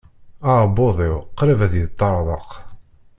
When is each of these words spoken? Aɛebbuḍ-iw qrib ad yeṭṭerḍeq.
Aɛebbuḍ-iw 0.49 1.15
qrib 1.37 1.59
ad 1.65 1.73
yeṭṭerḍeq. 1.77 2.49